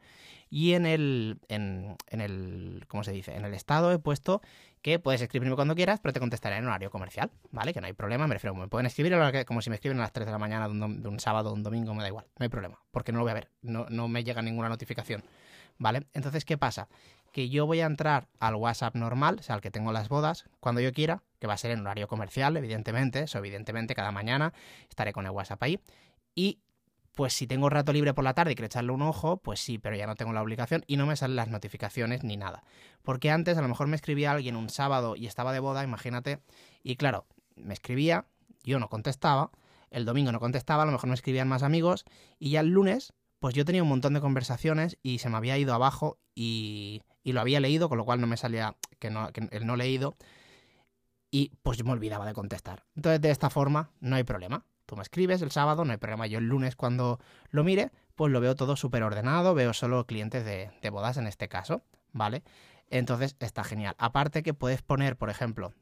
Y 0.49 0.73
en 0.73 0.85
el, 0.85 1.39
en, 1.47 1.95
en, 2.07 2.21
el, 2.21 2.85
¿cómo 2.87 3.03
se 3.03 3.13
dice? 3.13 3.35
En 3.35 3.45
el 3.45 3.53
estado 3.53 3.91
he 3.91 3.99
puesto 3.99 4.41
que 4.81 4.99
puedes 4.99 5.21
escribirme 5.21 5.55
cuando 5.55 5.75
quieras, 5.75 5.99
pero 6.01 6.11
te 6.11 6.19
contestaré 6.19 6.57
en 6.57 6.65
horario 6.65 6.89
comercial, 6.89 7.31
¿vale? 7.51 7.73
Que 7.73 7.81
no 7.81 7.87
hay 7.87 7.93
problema, 7.93 8.27
me 8.27 8.33
refiero, 8.33 8.53
me 8.55 8.67
pueden 8.67 8.85
escribir 8.85 9.15
como 9.45 9.61
si 9.61 9.69
me 9.69 9.75
escriben 9.75 9.97
a 9.99 10.01
las 10.01 10.11
3 10.11 10.25
de 10.25 10.31
la 10.31 10.37
mañana 10.37 10.67
de 10.67 10.71
un, 10.71 11.01
de 11.01 11.07
un 11.07 11.19
sábado 11.19 11.51
o 11.51 11.53
un 11.53 11.63
domingo, 11.63 11.93
me 11.93 12.01
da 12.01 12.09
igual, 12.09 12.25
no 12.37 12.43
hay 12.43 12.49
problema, 12.49 12.79
porque 12.91 13.11
no 13.11 13.19
lo 13.19 13.23
voy 13.23 13.31
a 13.31 13.35
ver, 13.35 13.49
no, 13.61 13.85
no 13.89 14.07
me 14.07 14.23
llega 14.23 14.41
ninguna 14.41 14.69
notificación, 14.69 15.23
¿vale? 15.77 16.07
Entonces, 16.13 16.45
¿qué 16.45 16.57
pasa? 16.57 16.89
Que 17.31 17.49
yo 17.49 17.65
voy 17.65 17.79
a 17.81 17.85
entrar 17.85 18.27
al 18.39 18.55
WhatsApp 18.55 18.95
normal, 18.95 19.37
o 19.39 19.43
sea, 19.43 19.55
al 19.55 19.61
que 19.61 19.71
tengo 19.71 19.91
las 19.91 20.09
bodas, 20.09 20.49
cuando 20.59 20.81
yo 20.81 20.91
quiera, 20.91 21.23
que 21.41 21.47
va 21.47 21.55
a 21.55 21.57
ser 21.57 21.71
en 21.71 21.81
horario 21.81 22.07
comercial, 22.07 22.55
evidentemente, 22.55 23.21
eso 23.23 23.39
evidentemente 23.39 23.95
cada 23.95 24.11
mañana 24.11 24.53
estaré 24.87 25.11
con 25.11 25.25
el 25.25 25.31
WhatsApp 25.31 25.63
ahí, 25.63 25.79
y 26.35 26.59
pues 27.13 27.33
si 27.33 27.47
tengo 27.47 27.67
rato 27.69 27.91
libre 27.91 28.13
por 28.13 28.23
la 28.23 28.35
tarde 28.35 28.51
y 28.51 28.55
quiero 28.55 28.67
echarle 28.67 28.91
un 28.91 29.01
ojo, 29.01 29.37
pues 29.37 29.59
sí, 29.59 29.79
pero 29.79 29.95
ya 29.95 30.05
no 30.05 30.15
tengo 30.15 30.33
la 30.33 30.41
obligación 30.41 30.83
y 30.85 30.97
no 30.97 31.07
me 31.07 31.15
salen 31.15 31.35
las 31.35 31.49
notificaciones 31.49 32.23
ni 32.23 32.37
nada. 32.37 32.63
Porque 33.01 33.31
antes 33.31 33.57
a 33.57 33.61
lo 33.61 33.67
mejor 33.67 33.87
me 33.87 33.95
escribía 33.95 34.31
alguien 34.31 34.55
un 34.55 34.69
sábado 34.69 35.15
y 35.15 35.25
estaba 35.25 35.51
de 35.51 35.59
boda, 35.59 35.83
imagínate, 35.83 36.39
y 36.83 36.95
claro, 36.95 37.25
me 37.55 37.73
escribía, 37.73 38.27
yo 38.63 38.79
no 38.79 38.87
contestaba, 38.87 39.49
el 39.89 40.05
domingo 40.05 40.31
no 40.31 40.39
contestaba, 40.39 40.83
a 40.83 40.85
lo 40.85 40.91
mejor 40.91 41.09
me 41.09 41.15
escribían 41.15 41.47
más 41.47 41.63
amigos, 41.63 42.05
y 42.37 42.51
ya 42.51 42.59
el 42.59 42.67
lunes, 42.67 43.13
pues 43.39 43.55
yo 43.55 43.65
tenía 43.65 43.81
un 43.81 43.89
montón 43.89 44.13
de 44.13 44.21
conversaciones 44.21 44.99
y 45.01 45.17
se 45.17 45.29
me 45.29 45.37
había 45.37 45.57
ido 45.57 45.73
abajo 45.73 46.19
y, 46.35 47.01
y 47.23 47.33
lo 47.33 47.41
había 47.41 47.59
leído, 47.59 47.89
con 47.89 47.97
lo 47.97 48.05
cual 48.05 48.21
no 48.21 48.27
me 48.27 48.37
salía 48.37 48.75
que, 48.99 49.09
no, 49.09 49.31
el 49.49 49.65
no 49.65 49.75
leído, 49.75 50.15
y 51.31 51.53
pues 51.63 51.77
yo 51.77 51.85
me 51.85 51.91
olvidaba 51.91 52.25
de 52.25 52.33
contestar. 52.33 52.85
Entonces 52.95 53.21
de 53.21 53.31
esta 53.31 53.49
forma 53.49 53.91
no 53.99 54.15
hay 54.15 54.23
problema 54.23 54.65
Tú 54.91 54.97
me 54.97 55.03
escribes 55.03 55.41
el 55.41 55.51
sábado, 55.51 55.85
no 55.85 55.93
hay 55.93 55.97
problema. 55.97 56.27
Yo 56.27 56.39
el 56.39 56.49
lunes 56.49 56.75
cuando 56.75 57.17
lo 57.49 57.63
mire, 57.63 57.93
pues 58.15 58.29
lo 58.29 58.41
veo 58.41 58.57
todo 58.57 58.75
súper 58.75 59.03
ordenado, 59.03 59.53
veo 59.53 59.71
solo 59.71 60.05
clientes 60.05 60.43
de, 60.43 60.69
de 60.81 60.89
bodas 60.89 61.15
en 61.15 61.27
este 61.27 61.47
caso, 61.47 61.81
¿vale? 62.11 62.43
Entonces 62.89 63.37
está 63.39 63.63
genial. 63.63 63.95
Aparte 63.99 64.43
que 64.43 64.53
puedes 64.53 64.81
poner, 64.81 65.15
por 65.15 65.29
ejemplo, 65.29 65.73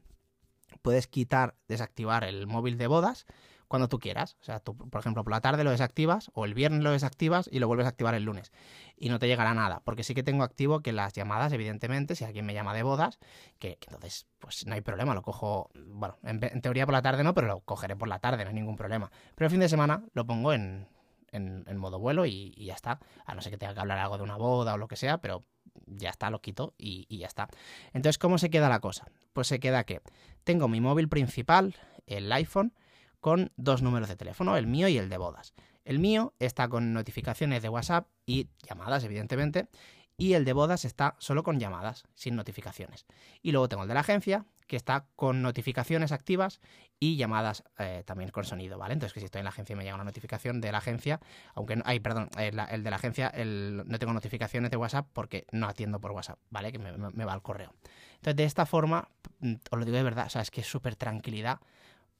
puedes 0.80 1.08
quitar, 1.08 1.56
desactivar 1.66 2.22
el 2.22 2.46
móvil 2.46 2.78
de 2.78 2.86
bodas 2.86 3.26
cuando 3.70 3.88
tú 3.88 4.00
quieras. 4.00 4.36
O 4.40 4.44
sea, 4.44 4.58
tú, 4.58 4.76
por 4.76 5.00
ejemplo, 5.00 5.22
por 5.22 5.30
la 5.30 5.40
tarde 5.40 5.62
lo 5.62 5.70
desactivas 5.70 6.32
o 6.34 6.44
el 6.44 6.54
viernes 6.54 6.82
lo 6.82 6.90
desactivas 6.90 7.48
y 7.52 7.60
lo 7.60 7.68
vuelves 7.68 7.86
a 7.86 7.90
activar 7.90 8.16
el 8.16 8.24
lunes. 8.24 8.50
Y 8.96 9.10
no 9.10 9.20
te 9.20 9.28
llegará 9.28 9.54
nada. 9.54 9.80
Porque 9.84 10.02
sí 10.02 10.12
que 10.12 10.24
tengo 10.24 10.42
activo 10.42 10.80
que 10.80 10.92
las 10.92 11.12
llamadas, 11.12 11.52
evidentemente, 11.52 12.16
si 12.16 12.24
alguien 12.24 12.44
me 12.46 12.52
llama 12.52 12.74
de 12.74 12.82
bodas, 12.82 13.20
que, 13.60 13.78
entonces, 13.86 14.26
pues 14.40 14.66
no 14.66 14.74
hay 14.74 14.80
problema, 14.80 15.14
lo 15.14 15.22
cojo, 15.22 15.70
bueno, 15.86 16.18
en, 16.24 16.40
teoría 16.60 16.84
por 16.84 16.94
la 16.94 17.00
tarde 17.00 17.22
no, 17.22 17.32
pero 17.32 17.46
lo 17.46 17.60
cogeré 17.60 17.94
por 17.94 18.08
la 18.08 18.18
tarde, 18.18 18.42
no 18.42 18.48
hay 18.48 18.56
ningún 18.56 18.74
problema. 18.74 19.08
Pero 19.36 19.46
el 19.46 19.50
fin 19.52 19.60
de 19.60 19.68
semana 19.68 20.02
lo 20.14 20.26
pongo 20.26 20.52
en, 20.52 20.88
en, 21.30 21.76
modo 21.76 22.00
vuelo 22.00 22.26
y, 22.26 22.52
ya 22.56 22.74
está. 22.74 22.98
A 23.24 23.36
no 23.36 23.40
ser 23.40 23.52
que 23.52 23.58
tenga 23.58 23.72
que 23.72 23.80
hablar 23.80 23.98
algo 23.98 24.16
de 24.16 24.24
una 24.24 24.36
boda 24.36 24.74
o 24.74 24.78
lo 24.78 24.88
que 24.88 24.96
sea, 24.96 25.18
pero 25.18 25.44
ya 25.86 26.10
está, 26.10 26.28
lo 26.28 26.40
quito 26.40 26.74
y, 26.76 27.06
y, 27.08 27.18
ya 27.18 27.28
está. 27.28 27.48
Entonces, 27.92 28.18
¿cómo 28.18 28.36
se 28.36 28.50
queda 28.50 28.68
la 28.68 28.80
cosa? 28.80 29.06
Pues 29.32 29.46
se 29.46 29.60
queda 29.60 29.84
que 29.84 30.00
tengo 30.42 30.66
mi 30.66 30.80
móvil 30.80 31.08
principal, 31.08 31.76
el 32.08 32.32
iPhone, 32.32 32.72
con 33.20 33.52
dos 33.56 33.82
números 33.82 34.08
de 34.08 34.16
teléfono, 34.16 34.56
el 34.56 34.66
mío 34.66 34.88
y 34.88 34.98
el 34.98 35.08
de 35.08 35.18
bodas. 35.18 35.54
El 35.84 35.98
mío 35.98 36.34
está 36.38 36.68
con 36.68 36.92
notificaciones 36.92 37.62
de 37.62 37.68
WhatsApp 37.68 38.08
y 38.26 38.48
llamadas, 38.66 39.04
evidentemente, 39.04 39.68
y 40.16 40.34
el 40.34 40.44
de 40.44 40.52
bodas 40.52 40.84
está 40.84 41.16
solo 41.18 41.42
con 41.42 41.58
llamadas, 41.58 42.04
sin 42.14 42.36
notificaciones. 42.36 43.06
Y 43.42 43.52
luego 43.52 43.68
tengo 43.68 43.82
el 43.82 43.88
de 43.88 43.94
la 43.94 44.00
agencia, 44.00 44.44
que 44.66 44.76
está 44.76 45.06
con 45.16 45.42
notificaciones 45.42 46.12
activas 46.12 46.60
y 47.00 47.16
llamadas 47.16 47.64
eh, 47.78 48.04
también 48.06 48.30
con 48.30 48.44
sonido, 48.44 48.78
¿vale? 48.78 48.92
Entonces, 48.92 49.14
que 49.14 49.20
si 49.20 49.24
estoy 49.24 49.40
en 49.40 49.46
la 49.46 49.50
agencia 49.50 49.74
me 49.74 49.82
llega 49.82 49.96
una 49.96 50.04
notificación 50.04 50.60
de 50.60 50.70
la 50.70 50.78
agencia, 50.78 51.20
aunque 51.54 51.74
no, 51.74 51.82
ay, 51.86 51.98
perdón, 51.98 52.28
el, 52.38 52.54
de 52.84 52.90
la 52.90 52.96
agencia 52.96 53.32
no 53.34 53.98
tengo 53.98 54.12
notificaciones 54.12 54.70
de 54.70 54.76
WhatsApp 54.76 55.08
porque 55.12 55.46
no 55.50 55.66
atiendo 55.66 56.00
por 56.00 56.12
WhatsApp, 56.12 56.38
¿vale? 56.50 56.70
Que 56.70 56.78
me, 56.78 57.24
va 57.24 57.32
al 57.32 57.42
correo. 57.42 57.74
Entonces, 58.16 58.36
de 58.36 58.44
esta 58.44 58.64
forma, 58.64 59.08
mm, 59.40 59.54
os 59.70 59.78
lo 59.78 59.84
digo 59.84 59.96
de 59.96 60.04
verdad, 60.04 60.30
o 60.32 60.38
es 60.38 60.50
que 60.52 60.60
es 60.60 60.68
súper 60.68 60.94
tranquilidad 60.94 61.58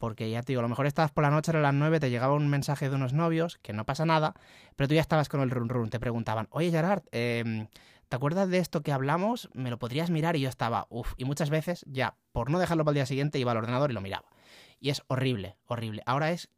porque 0.00 0.30
ya 0.30 0.42
te 0.42 0.52
digo, 0.52 0.60
a 0.60 0.62
lo 0.62 0.68
mejor 0.70 0.86
estabas 0.86 1.12
por 1.12 1.22
la 1.22 1.30
noche, 1.30 1.50
a 1.50 1.60
las 1.60 1.74
9, 1.74 2.00
te 2.00 2.08
llegaba 2.08 2.32
un 2.32 2.48
mensaje 2.48 2.88
de 2.88 2.96
unos 2.96 3.12
novios, 3.12 3.58
que 3.58 3.74
no 3.74 3.84
pasa 3.84 4.06
nada, 4.06 4.34
pero 4.74 4.88
tú 4.88 4.94
ya 4.94 5.02
estabas 5.02 5.28
con 5.28 5.42
el 5.42 5.50
run 5.50 5.68
run, 5.68 5.90
te 5.90 6.00
preguntaban, 6.00 6.48
oye 6.50 6.70
Gerard, 6.70 7.02
eh, 7.12 7.68
¿te 8.08 8.16
acuerdas 8.16 8.48
de 8.48 8.56
esto 8.56 8.80
que 8.80 8.92
hablamos? 8.92 9.50
¿Me 9.52 9.68
lo 9.68 9.78
podrías 9.78 10.08
mirar? 10.08 10.36
Y 10.36 10.40
yo 10.40 10.48
estaba, 10.48 10.86
uff, 10.88 11.12
y 11.18 11.26
muchas 11.26 11.50
veces 11.50 11.84
ya, 11.86 12.16
por 12.32 12.50
no 12.50 12.58
dejarlo 12.58 12.82
para 12.82 12.92
el 12.92 12.94
día 12.94 13.06
siguiente, 13.06 13.38
iba 13.38 13.52
al 13.52 13.58
ordenador 13.58 13.90
y 13.90 13.94
lo 13.94 14.00
miraba. 14.00 14.30
Y 14.80 14.88
es 14.88 15.02
horrible, 15.08 15.58
horrible. 15.66 16.02
Ahora 16.06 16.30
es 16.30 16.48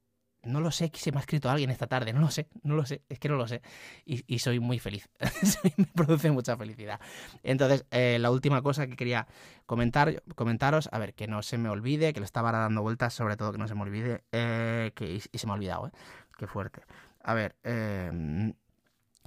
no 0.45 0.61
lo 0.61 0.71
sé 0.71 0.91
si 0.95 1.13
me 1.13 1.19
ha 1.19 1.21
escrito 1.21 1.51
alguien 1.51 1.71
esta 1.71 1.87
tarde, 1.87 2.13
no 2.13 2.21
lo 2.21 2.31
sé, 2.31 2.49
no 2.63 2.75
lo 2.75 2.85
sé, 2.85 3.03
es 3.09 3.19
que 3.19 3.29
no 3.29 3.37
lo 3.37 3.47
sé. 3.47 3.63
Y, 4.05 4.39
soy 4.39 4.59
muy 4.61 4.79
feliz, 4.79 5.09
me 5.77 5.87
produce 5.87 6.31
mucha 6.31 6.57
felicidad. 6.57 7.01
Entonces, 7.43 7.87
eh, 7.91 8.19
la 8.21 8.31
última 8.31 8.63
cosa 8.63 8.87
que 8.87 8.97
quería 8.97 9.27
comentar, 9.67 10.23
comentaros, 10.35 10.89
a 10.93 10.99
ver, 10.99 11.15
que 11.15 11.29
no 11.29 11.43
se 11.43 11.59
me 11.59 11.69
olvide, 11.69 12.13
que 12.13 12.21
lo 12.21 12.27
estaba 12.27 12.51
dando 12.53 12.83
vueltas, 12.83 13.15
sobre 13.15 13.37
todo 13.37 13.53
que 13.53 13.59
no 13.59 13.69
se 13.69 13.75
me 13.75 13.83
olvide, 13.83 14.25
eh, 14.33 14.93
que, 14.95 15.15
y, 15.15 15.21
se 15.21 15.47
me 15.47 15.53
ha 15.53 15.55
olvidado, 15.57 15.87
¿eh? 15.87 15.93
Qué 16.37 16.47
fuerte. 16.47 16.83
A 17.23 17.35
ver, 17.35 17.55
em, 17.63 18.53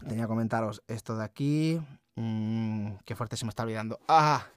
tenía 0.05 0.23
que 0.23 0.27
comentaros 0.27 0.83
esto 0.87 1.15
de 1.15 1.23
aquí. 1.23 1.79
Mm, 2.15 2.95
qué 3.05 3.15
fuerte 3.15 3.37
se 3.37 3.45
me 3.45 3.49
está 3.49 3.63
olvidando. 3.63 3.99
¡Ah! 4.07 4.47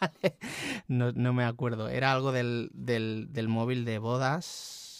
no, 0.88 1.12
no, 1.12 1.32
me 1.32 1.44
acuerdo. 1.44 1.88
Era 1.88 2.12
algo 2.12 2.32
del, 2.32 2.70
del, 2.74 3.28
del 3.30 3.48
móvil 3.48 3.86
de 3.86 3.98
bodas 3.98 4.91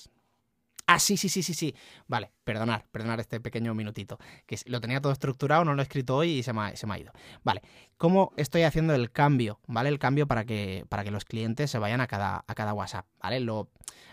Ah, 0.92 0.98
sí, 0.98 1.16
sí, 1.16 1.30
sí, 1.30 1.42
sí, 1.42 1.54
sí. 1.54 1.74
Vale, 2.06 2.32
perdonar, 2.44 2.84
perdonar 2.90 3.18
este 3.18 3.40
pequeño 3.40 3.74
minutito. 3.74 4.18
Que 4.44 4.58
lo 4.66 4.78
tenía 4.78 5.00
todo 5.00 5.10
estructurado, 5.10 5.64
no 5.64 5.72
lo 5.72 5.80
he 5.80 5.84
escrito 5.84 6.16
hoy 6.16 6.32
y 6.32 6.42
se 6.42 6.52
me 6.52 6.60
ha, 6.60 6.76
se 6.76 6.86
me 6.86 6.92
ha 6.92 6.98
ido. 6.98 7.12
Vale, 7.42 7.62
¿cómo 7.96 8.32
estoy 8.36 8.64
haciendo 8.64 8.94
el 8.94 9.10
cambio? 9.10 9.58
¿Vale? 9.66 9.88
El 9.88 9.98
cambio 9.98 10.26
para 10.26 10.44
que, 10.44 10.84
para 10.90 11.02
que 11.02 11.10
los 11.10 11.24
clientes 11.24 11.70
se 11.70 11.78
vayan 11.78 12.02
a 12.02 12.08
cada, 12.08 12.44
a 12.46 12.54
cada 12.54 12.74
WhatsApp. 12.74 13.06
¿Vale? 13.22 13.40
Lo 13.40 13.70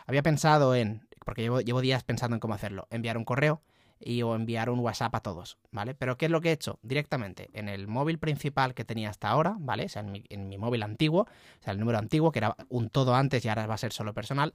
había 0.07 0.23
pensado 0.23 0.73
en, 0.73 1.05
porque 1.25 1.41
llevo, 1.41 1.59
llevo 1.59 1.81
días 1.81 2.05
pensando 2.05 2.37
en 2.37 2.39
cómo 2.39 2.53
hacerlo, 2.53 2.87
enviar 2.91 3.17
un 3.17 3.25
correo 3.25 3.61
y 3.99 4.21
o 4.21 4.33
enviar 4.33 4.69
un 4.69 4.79
WhatsApp 4.79 5.13
a 5.15 5.19
todos, 5.19 5.57
¿vale? 5.71 5.93
Pero 5.93 6.17
¿qué 6.17 6.27
es 6.27 6.31
lo 6.31 6.39
que 6.39 6.49
he 6.49 6.53
hecho? 6.53 6.79
Directamente 6.81 7.49
en 7.51 7.67
el 7.67 7.87
móvil 7.87 8.17
principal 8.17 8.73
que 8.73 8.85
tenía 8.85 9.09
hasta 9.09 9.27
ahora, 9.27 9.57
¿vale? 9.59 9.85
O 9.85 9.89
sea, 9.89 10.01
en 10.01 10.11
mi, 10.13 10.23
en 10.29 10.47
mi 10.47 10.57
móvil 10.57 10.83
antiguo, 10.83 11.23
o 11.23 11.63
sea, 11.63 11.73
el 11.73 11.79
número 11.79 11.97
antiguo, 11.97 12.31
que 12.31 12.39
era 12.39 12.55
un 12.69 12.89
todo 12.89 13.13
antes 13.13 13.43
y 13.43 13.49
ahora 13.49 13.67
va 13.67 13.73
a 13.73 13.77
ser 13.77 13.91
solo 13.91 14.13
personal, 14.13 14.53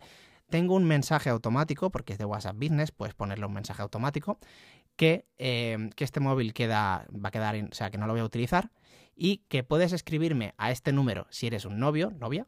tengo 0.51 0.75
un 0.75 0.85
mensaje 0.85 1.31
automático, 1.31 1.91
porque 1.91 2.13
es 2.13 2.19
de 2.19 2.25
WhatsApp 2.25 2.57
Business, 2.57 2.93
puedes 2.93 3.15
ponerle 3.15 3.47
un 3.47 3.53
mensaje 3.53 3.83
automático, 3.83 4.39
que, 4.97 5.27
eh, 5.39 5.91
que 5.97 6.05
este 6.05 6.21
móvil 6.21 6.55
queda, 6.55 7.07
va 7.13 7.29
a 7.29 7.33
quedar, 7.33 7.57
o 7.57 7.75
sea, 7.75 7.91
que 7.91 7.99
no 7.99 8.07
lo 8.07 8.13
voy 8.13 8.21
a 8.21 8.25
utilizar, 8.25 8.71
y 9.17 9.39
que 9.49 9.63
puedes 9.63 9.93
escribirme 9.93 10.55
a 10.59 10.71
este 10.71 10.93
número 10.93 11.27
si 11.31 11.47
eres 11.47 11.65
un 11.65 11.79
novio, 11.79 12.13
novia, 12.19 12.47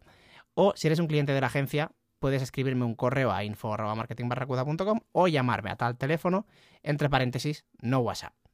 o 0.54 0.72
si 0.76 0.88
eres 0.88 0.98
un 0.98 1.06
cliente 1.06 1.32
de 1.32 1.40
la 1.40 1.48
agencia, 1.48 1.92
puedes 2.18 2.42
escribirme 2.42 2.84
un 2.84 2.94
correo 2.94 3.32
a 3.32 3.44
info.marketingbarracuda.com 3.44 5.00
o 5.12 5.28
llamarme 5.28 5.70
a 5.70 5.76
tal 5.76 5.96
teléfono, 5.96 6.46
entre 6.82 7.10
paréntesis, 7.10 7.64
no 7.80 8.00
WhatsApp 8.00 8.45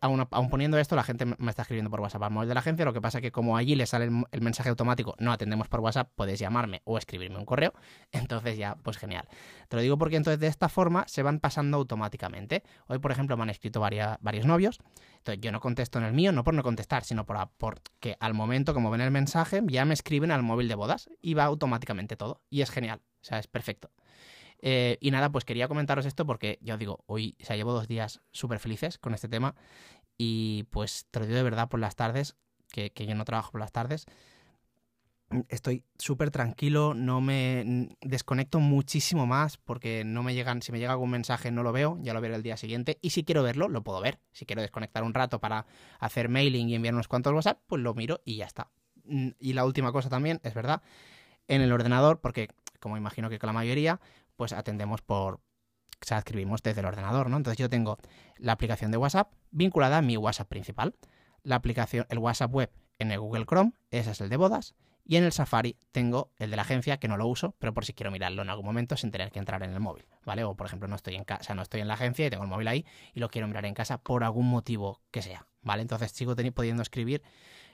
aún, 0.00 0.50
poniendo 0.50 0.78
esto, 0.78 0.96
la 0.96 1.02
gente 1.02 1.24
me 1.26 1.50
está 1.50 1.62
escribiendo 1.62 1.90
por 1.90 2.00
WhatsApp 2.00 2.22
al 2.22 2.30
móvil 2.30 2.48
de 2.48 2.54
la 2.54 2.60
agencia. 2.60 2.84
Lo 2.84 2.92
que 2.92 3.00
pasa 3.00 3.18
es 3.18 3.22
que 3.22 3.32
como 3.32 3.56
allí 3.56 3.74
le 3.74 3.86
sale 3.86 4.06
el, 4.06 4.40
mensaje 4.40 4.68
automático, 4.68 5.14
no 5.18 5.32
atendemos 5.32 5.68
por 5.68 5.80
WhatsApp, 5.80 6.10
puedes 6.14 6.38
llamarme 6.38 6.82
o 6.84 6.98
escribirme 6.98 7.38
un 7.38 7.44
correo. 7.44 7.72
Entonces 8.12 8.56
ya, 8.56 8.76
pues 8.76 8.96
genial. 8.96 9.28
Te 9.68 9.76
lo 9.76 9.82
digo 9.82 9.98
porque 9.98 10.16
entonces 10.16 10.38
de 10.38 10.46
esta 10.46 10.68
forma 10.68 11.04
se 11.08 11.22
van 11.22 11.40
pasando 11.40 11.76
automáticamente. 11.76 12.62
Hoy, 12.86 12.98
por 12.98 13.10
ejemplo, 13.10 13.36
me 13.36 13.42
han 13.42 13.50
escrito 13.50 13.80
varios 13.80 14.46
novios. 14.46 14.78
Entonces 15.18 15.40
yo 15.40 15.50
no 15.50 15.60
contesto 15.60 15.98
en 15.98 16.04
el 16.04 16.12
mío, 16.12 16.30
no 16.30 16.44
por 16.44 16.54
no 16.54 16.62
contestar, 16.62 17.02
sino 17.02 17.26
por, 17.26 17.36
porque 17.58 18.16
al 18.20 18.32
momento, 18.32 18.74
como 18.74 18.90
ven 18.90 19.00
el 19.00 19.10
mensaje, 19.10 19.60
ya 19.66 19.84
me 19.84 19.94
escriben 19.94 20.30
al 20.30 20.44
móvil 20.44 20.68
de 20.68 20.76
bodas 20.76 21.10
y 21.20 21.34
va 21.34 21.44
automáticamente 21.44 22.16
todo. 22.16 22.42
Y 22.48 22.60
es 22.62 22.70
genial. 22.70 23.00
O 23.22 23.24
sea, 23.24 23.40
es 23.40 23.48
perfecto. 23.48 23.90
Eh, 24.60 24.98
y 25.00 25.10
nada, 25.10 25.30
pues 25.30 25.44
quería 25.44 25.68
comentaros 25.68 26.06
esto 26.06 26.26
porque 26.26 26.58
ya 26.62 26.74
os 26.74 26.80
digo, 26.80 27.04
hoy, 27.06 27.36
o 27.42 27.44
sea, 27.44 27.56
llevo 27.56 27.72
dos 27.72 27.88
días 27.88 28.20
súper 28.32 28.58
felices 28.58 28.98
con 28.98 29.14
este 29.14 29.28
tema 29.28 29.54
y 30.18 30.64
pues 30.70 31.06
te 31.10 31.20
lo 31.20 31.26
digo 31.26 31.36
de 31.36 31.42
verdad 31.42 31.68
por 31.68 31.80
las 31.80 31.96
tardes, 31.96 32.36
que, 32.72 32.90
yo 32.94 33.14
no 33.14 33.24
trabajo 33.24 33.52
por 33.52 33.60
las 33.60 33.72
tardes, 33.72 34.06
estoy 35.48 35.84
súper 35.98 36.30
tranquilo, 36.30 36.94
no 36.94 37.20
me 37.20 37.96
desconecto 38.00 38.60
muchísimo 38.60 39.26
más 39.26 39.56
porque 39.56 40.04
no 40.04 40.22
me 40.22 40.34
llegan, 40.34 40.62
si 40.62 40.72
me 40.72 40.78
llega 40.78 40.92
algún 40.92 41.10
mensaje 41.10 41.50
no 41.50 41.62
lo 41.62 41.72
veo, 41.72 41.98
ya 42.00 42.14
lo 42.14 42.20
veré 42.20 42.34
el 42.34 42.42
día 42.42 42.56
siguiente 42.56 42.98
y 43.02 43.10
si 43.10 43.24
quiero 43.24 43.42
verlo, 43.42 43.68
lo 43.68 43.82
puedo 43.82 44.00
ver. 44.00 44.20
Si 44.32 44.46
quiero 44.46 44.62
desconectar 44.62 45.02
un 45.02 45.14
rato 45.14 45.40
para 45.40 45.66
hacer 45.98 46.28
mailing 46.28 46.68
y 46.68 46.74
enviar 46.74 46.94
unos 46.94 47.08
cuantos 47.08 47.32
WhatsApp, 47.32 47.60
pues 47.66 47.82
lo 47.82 47.94
miro 47.94 48.20
y 48.24 48.36
ya 48.36 48.46
está. 48.46 48.70
Y 49.38 49.52
la 49.52 49.64
última 49.64 49.92
cosa 49.92 50.08
también, 50.08 50.40
es 50.42 50.54
verdad, 50.54 50.82
en 51.48 51.62
el 51.62 51.72
ordenador, 51.72 52.20
porque 52.20 52.48
como 52.80 52.96
imagino 52.96 53.30
que 53.30 53.38
con 53.38 53.48
la 53.48 53.52
mayoría, 53.52 54.00
pues 54.36 54.52
atendemos 54.52 55.02
por, 55.02 55.34
o 55.34 55.40
sea, 56.02 56.18
escribimos 56.18 56.62
desde 56.62 56.80
el 56.80 56.86
ordenador, 56.86 57.30
¿no? 57.30 57.36
Entonces 57.36 57.58
yo 57.58 57.68
tengo 57.68 57.98
la 58.38 58.52
aplicación 58.52 58.90
de 58.90 58.98
WhatsApp 58.98 59.32
vinculada 59.50 59.98
a 59.98 60.02
mi 60.02 60.16
WhatsApp 60.16 60.48
principal. 60.48 60.94
La 61.42 61.56
aplicación, 61.56 62.06
el 62.10 62.18
WhatsApp 62.18 62.52
web 62.52 62.70
en 62.98 63.10
el 63.10 63.20
Google 63.20 63.46
Chrome, 63.46 63.72
ese 63.90 64.10
es 64.10 64.20
el 64.20 64.28
de 64.28 64.36
bodas. 64.36 64.74
Y 65.08 65.16
en 65.16 65.24
el 65.24 65.30
Safari 65.30 65.76
tengo 65.92 66.32
el 66.36 66.50
de 66.50 66.56
la 66.56 66.62
agencia, 66.62 66.96
que 66.96 67.06
no 67.06 67.16
lo 67.16 67.28
uso, 67.28 67.54
pero 67.60 67.72
por 67.72 67.84
si 67.84 67.92
quiero 67.92 68.10
mirarlo 68.10 68.42
en 68.42 68.50
algún 68.50 68.66
momento 68.66 68.96
sin 68.96 69.12
tener 69.12 69.30
que 69.30 69.38
entrar 69.38 69.62
en 69.62 69.72
el 69.72 69.78
móvil, 69.78 70.04
¿vale? 70.24 70.42
O 70.42 70.56
por 70.56 70.66
ejemplo, 70.66 70.88
no 70.88 70.96
estoy 70.96 71.14
en 71.14 71.22
casa, 71.22 71.54
no 71.54 71.62
estoy 71.62 71.80
en 71.80 71.86
la 71.86 71.94
agencia 71.94 72.26
y 72.26 72.30
tengo 72.30 72.42
el 72.42 72.50
móvil 72.50 72.66
ahí 72.66 72.84
y 73.14 73.20
lo 73.20 73.28
quiero 73.28 73.46
mirar 73.46 73.66
en 73.66 73.74
casa 73.74 73.98
por 73.98 74.24
algún 74.24 74.48
motivo 74.48 75.00
que 75.12 75.22
sea, 75.22 75.46
¿vale? 75.62 75.82
Entonces 75.82 76.10
sigo 76.10 76.34
pudiendo 76.34 76.82
escribir 76.82 77.22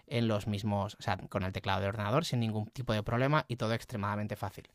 en 0.06 0.28
los 0.28 0.46
mismos, 0.46 0.96
o 1.00 1.02
sea, 1.02 1.16
con 1.16 1.42
el 1.42 1.52
teclado 1.52 1.80
de 1.80 1.88
ordenador 1.88 2.26
sin 2.26 2.40
ningún 2.40 2.66
tipo 2.66 2.92
de 2.92 3.02
problema 3.02 3.46
y 3.48 3.56
todo 3.56 3.72
extremadamente 3.72 4.36
fácil. 4.36 4.68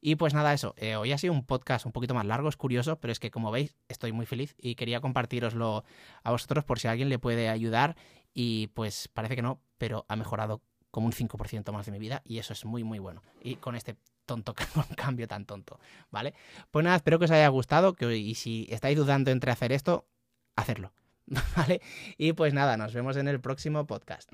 Y 0.00 0.16
pues 0.16 0.34
nada, 0.34 0.52
eso. 0.52 0.74
Eh, 0.76 0.96
hoy 0.96 1.12
ha 1.12 1.18
sido 1.18 1.32
un 1.32 1.44
podcast 1.44 1.86
un 1.86 1.92
poquito 1.92 2.14
más 2.14 2.24
largo, 2.24 2.48
es 2.48 2.56
curioso, 2.56 3.00
pero 3.00 3.12
es 3.12 3.18
que 3.18 3.30
como 3.30 3.50
veis 3.50 3.74
estoy 3.88 4.12
muy 4.12 4.26
feliz 4.26 4.54
y 4.58 4.74
quería 4.76 5.00
compartiroslo 5.00 5.84
a 6.22 6.30
vosotros 6.30 6.64
por 6.64 6.78
si 6.78 6.88
alguien 6.88 7.08
le 7.08 7.18
puede 7.18 7.48
ayudar. 7.48 7.96
Y 8.32 8.68
pues 8.68 9.08
parece 9.08 9.34
que 9.34 9.42
no, 9.42 9.60
pero 9.78 10.06
ha 10.08 10.16
mejorado 10.16 10.62
como 10.90 11.06
un 11.06 11.12
5% 11.12 11.72
más 11.72 11.86
de 11.86 11.92
mi 11.92 11.98
vida 11.98 12.22
y 12.24 12.38
eso 12.38 12.52
es 12.52 12.64
muy, 12.64 12.84
muy 12.84 12.98
bueno. 12.98 13.22
Y 13.42 13.56
con 13.56 13.74
este 13.74 13.96
tonto 14.26 14.54
cambio 14.96 15.26
tan 15.26 15.44
tonto, 15.46 15.80
¿vale? 16.10 16.34
Pues 16.70 16.84
nada, 16.84 16.96
espero 16.96 17.18
que 17.18 17.24
os 17.24 17.30
haya 17.30 17.48
gustado 17.48 17.96
y 18.12 18.34
si 18.34 18.66
estáis 18.70 18.96
dudando 18.96 19.30
entre 19.30 19.50
hacer 19.50 19.72
esto, 19.72 20.06
hacerlo, 20.54 20.92
¿vale? 21.56 21.80
Y 22.16 22.34
pues 22.34 22.54
nada, 22.54 22.76
nos 22.76 22.94
vemos 22.94 23.16
en 23.16 23.26
el 23.26 23.40
próximo 23.40 23.86
podcast. 23.86 24.30